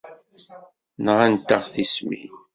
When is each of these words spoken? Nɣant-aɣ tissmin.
Nɣant-aɣ 1.05 1.63
tissmin. 1.73 2.31